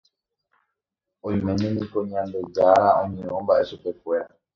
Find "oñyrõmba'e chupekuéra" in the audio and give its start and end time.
3.01-4.27